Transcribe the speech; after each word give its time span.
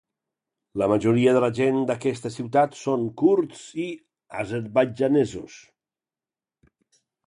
La 0.81 0.87
majoria 0.91 1.33
de 1.35 1.43
la 1.45 1.49
gent 1.59 1.77
d'aquesta 1.91 2.33
ciutat 2.37 2.75
són 2.85 3.07
kurds 3.23 3.63
i 3.87 3.89
azerbaidjanesos. 4.45 5.65